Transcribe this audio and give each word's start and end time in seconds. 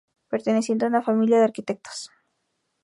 Perteneciente 0.31 0.85
a 0.85 0.87
una 0.87 1.03
familia 1.03 1.37
de 1.37 1.43
arquitectos. 1.43 2.09